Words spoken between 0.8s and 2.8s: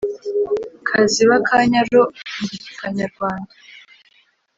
kazibe akanya ro ndi